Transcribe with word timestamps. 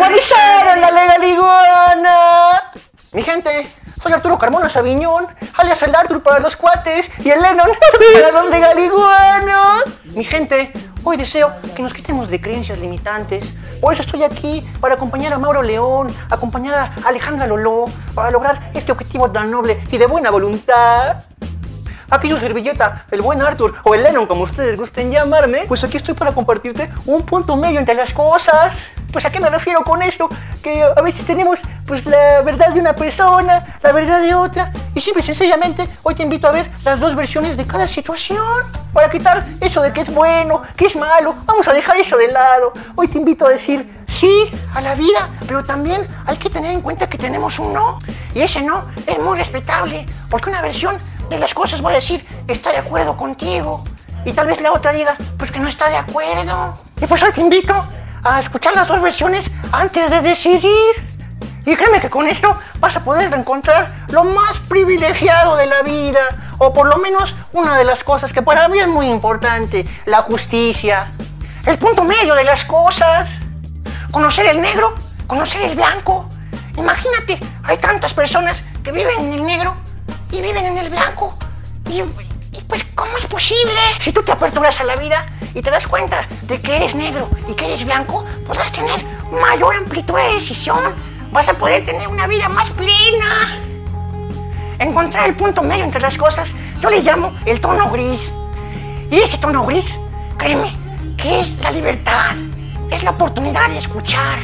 ¡Legalizaron 0.00 0.80
la 0.80 0.90
legal 0.92 1.24
iguana! 1.24 2.72
Mi 3.12 3.20
gente, 3.20 3.70
soy 4.02 4.14
Arturo 4.14 4.38
Carmona 4.38 4.70
Sabiñón, 4.70 5.28
alias 5.58 5.82
el 5.82 5.94
Arthur 5.94 6.22
para 6.22 6.38
los 6.38 6.56
cuates 6.56 7.10
y 7.22 7.28
el 7.28 7.42
Lennon 7.42 7.68
para 8.14 8.32
los 8.32 8.50
legaliguanos. 8.50 9.84
Mi 10.14 10.24
gente, 10.24 10.72
hoy 11.04 11.18
deseo 11.18 11.52
que 11.76 11.82
nos 11.82 11.92
quitemos 11.92 12.30
de 12.30 12.40
creencias 12.40 12.78
limitantes. 12.78 13.52
Por 13.82 13.92
eso 13.92 14.00
estoy 14.00 14.22
aquí 14.22 14.66
para 14.80 14.94
acompañar 14.94 15.34
a 15.34 15.38
Mauro 15.38 15.62
León, 15.62 16.16
acompañar 16.30 16.76
a 16.76 17.06
Alejandra 17.06 17.46
Loló, 17.46 17.84
para 18.14 18.30
lograr 18.30 18.70
este 18.72 18.92
objetivo 18.92 19.30
tan 19.30 19.50
noble 19.50 19.86
y 19.90 19.98
de 19.98 20.06
buena 20.06 20.30
voluntad. 20.30 21.24
Aquí 22.08 22.30
su 22.30 22.38
servilleta, 22.38 23.04
el 23.10 23.20
buen 23.20 23.42
Arthur 23.42 23.74
o 23.84 23.94
el 23.94 24.02
Lennon, 24.02 24.26
como 24.26 24.44
ustedes 24.44 24.78
gusten 24.78 25.10
llamarme, 25.10 25.66
pues 25.68 25.84
aquí 25.84 25.98
estoy 25.98 26.14
para 26.14 26.32
compartirte 26.32 26.90
un 27.04 27.22
punto 27.22 27.54
medio 27.54 27.78
entre 27.78 27.94
las 27.94 28.14
cosas. 28.14 28.90
Pues 29.12 29.24
a 29.24 29.30
qué 29.30 29.40
me 29.40 29.50
refiero 29.50 29.82
con 29.82 30.02
esto? 30.02 30.28
Que 30.62 30.82
a 30.82 31.00
veces 31.02 31.24
tenemos 31.26 31.58
pues 31.86 32.06
la 32.06 32.42
verdad 32.42 32.72
de 32.72 32.80
una 32.80 32.92
persona, 32.92 33.78
la 33.82 33.92
verdad 33.92 34.20
de 34.20 34.34
otra, 34.34 34.72
y 34.94 35.00
simple 35.00 35.22
y 35.22 35.26
sencillamente 35.26 35.88
hoy 36.02 36.14
te 36.14 36.22
invito 36.22 36.46
a 36.46 36.52
ver 36.52 36.70
las 36.84 37.00
dos 37.00 37.16
versiones 37.16 37.56
de 37.56 37.66
cada 37.66 37.88
situación. 37.88 38.38
Para 38.92 39.10
quitar 39.10 39.46
eso 39.60 39.82
de 39.82 39.92
que 39.92 40.02
es 40.02 40.12
bueno, 40.12 40.62
que 40.76 40.86
es 40.86 40.96
malo, 40.96 41.34
vamos 41.44 41.66
a 41.68 41.72
dejar 41.72 41.96
eso 41.96 42.16
de 42.16 42.28
lado. 42.28 42.72
Hoy 42.94 43.08
te 43.08 43.18
invito 43.18 43.46
a 43.46 43.48
decir 43.48 43.88
sí 44.06 44.50
a 44.74 44.80
la 44.80 44.94
vida, 44.94 45.28
pero 45.46 45.64
también 45.64 46.06
hay 46.26 46.36
que 46.36 46.50
tener 46.50 46.72
en 46.72 46.80
cuenta 46.80 47.08
que 47.08 47.18
tenemos 47.18 47.58
un 47.58 47.72
no. 47.72 47.98
Y 48.34 48.40
ese 48.40 48.62
no 48.62 48.84
es 49.06 49.18
muy 49.18 49.38
respetable, 49.38 50.06
porque 50.28 50.50
una 50.50 50.62
versión 50.62 50.96
de 51.28 51.38
las 51.38 51.54
cosas 51.54 51.80
voy 51.80 51.92
a 51.92 51.96
decir, 51.96 52.24
está 52.46 52.70
de 52.70 52.78
acuerdo 52.78 53.16
contigo. 53.16 53.84
Y 54.24 54.32
tal 54.32 54.48
vez 54.48 54.60
la 54.60 54.72
otra 54.72 54.92
diga, 54.92 55.16
pues 55.38 55.50
que 55.50 55.60
no 55.60 55.68
está 55.68 55.88
de 55.88 55.96
acuerdo. 55.96 56.78
Y 57.00 57.06
pues 57.06 57.22
hoy 57.22 57.32
te 57.32 57.40
invito 57.40 57.74
a 58.22 58.40
escuchar 58.40 58.74
las 58.74 58.88
dos 58.88 59.00
versiones 59.00 59.50
antes 59.72 60.10
de 60.10 60.20
decidir. 60.20 61.10
Y 61.66 61.76
créeme 61.76 62.00
que 62.00 62.08
con 62.08 62.26
esto 62.26 62.58
vas 62.78 62.96
a 62.96 63.04
poder 63.04 63.32
encontrar 63.34 64.06
lo 64.08 64.24
más 64.24 64.58
privilegiado 64.60 65.56
de 65.56 65.66
la 65.66 65.82
vida, 65.82 66.20
o 66.58 66.72
por 66.72 66.86
lo 66.86 66.96
menos 66.96 67.34
una 67.52 67.76
de 67.76 67.84
las 67.84 68.02
cosas 68.02 68.32
que 68.32 68.42
para 68.42 68.68
mí 68.68 68.78
es 68.78 68.88
muy 68.88 69.08
importante, 69.08 69.86
la 70.06 70.22
justicia. 70.22 71.12
El 71.66 71.78
punto 71.78 72.04
medio 72.04 72.34
de 72.34 72.44
las 72.44 72.64
cosas. 72.64 73.38
Conocer 74.10 74.46
el 74.46 74.60
negro, 74.60 74.96
conocer 75.26 75.62
el 75.62 75.76
blanco. 75.76 76.28
Imagínate, 76.76 77.38
hay 77.62 77.78
tantas 77.78 78.14
personas 78.14 78.62
que 78.82 78.90
viven 78.90 79.20
en 79.20 79.32
el 79.34 79.44
negro 79.44 79.76
y 80.32 80.40
viven 80.40 80.64
en 80.64 80.78
el 80.78 80.90
blanco. 80.90 81.36
Y, 81.88 82.02
pues, 82.62 82.84
¿cómo 82.94 83.16
es 83.16 83.26
posible? 83.26 83.80
Si 84.00 84.12
tú 84.12 84.22
te 84.22 84.32
aperturas 84.32 84.80
a 84.80 84.84
la 84.84 84.96
vida 84.96 85.24
y 85.54 85.62
te 85.62 85.70
das 85.70 85.86
cuenta 85.86 86.26
de 86.42 86.60
que 86.60 86.76
eres 86.76 86.94
negro 86.94 87.28
y 87.48 87.54
que 87.54 87.66
eres 87.66 87.84
blanco, 87.84 88.24
podrás 88.46 88.72
tener 88.72 89.04
mayor 89.30 89.76
amplitud 89.76 90.14
de 90.14 90.34
decisión. 90.34 90.94
Vas 91.32 91.48
a 91.48 91.54
poder 91.54 91.84
tener 91.86 92.08
una 92.08 92.26
vida 92.26 92.48
más 92.48 92.70
plena. 92.70 93.60
Encontrar 94.78 95.28
el 95.28 95.36
punto 95.36 95.62
medio 95.62 95.84
entre 95.84 96.00
las 96.00 96.16
cosas, 96.16 96.52
yo 96.80 96.90
le 96.90 97.02
llamo 97.02 97.32
el 97.46 97.60
tono 97.60 97.90
gris. 97.90 98.32
Y 99.10 99.18
ese 99.18 99.38
tono 99.38 99.64
gris, 99.66 99.98
créeme, 100.38 100.72
que 101.16 101.40
es 101.40 101.58
la 101.58 101.70
libertad, 101.70 102.36
es 102.90 103.02
la 103.02 103.10
oportunidad 103.10 103.68
de 103.68 103.78
escuchar. 103.78 104.38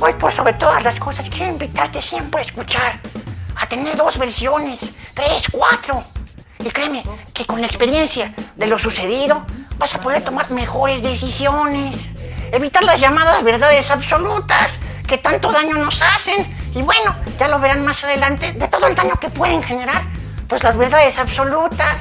Hoy 0.00 0.12
por 0.14 0.32
sobre 0.32 0.54
todas 0.54 0.82
las 0.82 0.98
cosas 0.98 1.28
quiero 1.28 1.52
invitarte 1.52 2.00
siempre 2.00 2.40
a 2.40 2.44
escuchar 2.44 3.00
a 3.60 3.66
tener 3.68 3.96
dos 3.96 4.18
versiones, 4.18 4.90
tres, 5.14 5.44
cuatro. 5.50 6.02
Y 6.58 6.68
créeme 6.70 7.02
que 7.34 7.44
con 7.44 7.60
la 7.60 7.66
experiencia 7.66 8.34
de 8.56 8.66
lo 8.66 8.78
sucedido 8.78 9.46
vas 9.80 9.94
a 9.94 10.00
poder 10.00 10.22
tomar 10.22 10.50
mejores 10.50 11.02
decisiones. 11.02 11.96
Evitar 12.52 12.84
las 12.84 13.00
llamadas 13.00 13.42
verdades 13.42 13.90
absolutas 13.90 14.78
que 15.08 15.16
tanto 15.16 15.50
daño 15.50 15.76
nos 15.76 16.00
hacen. 16.02 16.46
Y 16.74 16.82
bueno, 16.82 17.16
ya 17.38 17.48
lo 17.48 17.58
verán 17.58 17.84
más 17.84 18.04
adelante 18.04 18.52
de 18.52 18.68
todo 18.68 18.86
el 18.86 18.94
daño 18.94 19.18
que 19.18 19.30
pueden 19.30 19.62
generar, 19.62 20.02
pues 20.46 20.62
las 20.62 20.76
verdades 20.76 21.18
absolutas. 21.18 21.96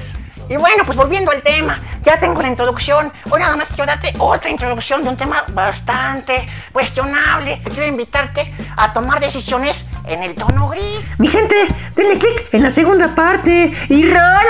Y 0.50 0.58
bueno, 0.58 0.84
pues 0.84 0.98
volviendo 0.98 1.32
al 1.32 1.42
tema, 1.42 1.80
ya 2.04 2.20
tengo 2.20 2.42
la 2.42 2.50
introducción. 2.50 3.14
Hoy 3.30 3.40
nada 3.40 3.56
más 3.56 3.70
quiero 3.70 3.86
darte 3.86 4.14
otra 4.18 4.50
introducción 4.50 5.04
de 5.04 5.10
un 5.10 5.16
tema 5.16 5.44
bastante 5.50 6.50
cuestionable. 6.74 7.62
Quiero 7.64 7.88
invitarte 7.88 8.52
a 8.76 8.92
tomar 8.92 9.20
decisiones 9.20 9.86
en 10.06 10.24
el 10.24 10.36
tono 10.36 10.70
gris. 10.70 11.20
Mi 11.20 11.28
gente, 11.28 11.56
denle 11.96 12.18
click 12.18 12.52
en 12.52 12.64
la 12.64 12.72
segunda 12.72 13.14
parte 13.14 13.72
y 13.90 14.06
rola, 14.10 14.49